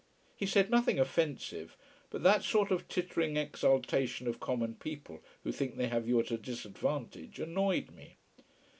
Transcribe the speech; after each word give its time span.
He 0.35 0.47
said 0.47 0.71
nothing 0.71 0.99
offensive: 0.99 1.77
but 2.09 2.23
that 2.23 2.41
sort 2.41 2.71
of 2.71 2.87
tittering 2.87 3.37
exultation 3.37 4.25
of 4.27 4.39
common 4.39 4.73
people 4.73 5.21
who 5.43 5.51
think 5.51 5.75
they 5.75 5.89
have 5.89 6.07
you 6.07 6.19
at 6.19 6.31
a 6.31 6.39
disadvantage 6.39 7.39
annoyed 7.39 7.91
me. 7.91 8.17